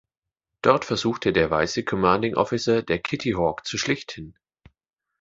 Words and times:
Dort 0.63 0.83
versuchte 0.85 1.31
der 1.31 1.51
weiße 1.51 1.83
Commanding 1.83 2.33
Officer 2.33 2.81
der 2.81 2.97
"Kitty 2.97 3.33
Hawk" 3.33 3.67
zu 3.67 3.77
schlichten. 3.77 4.33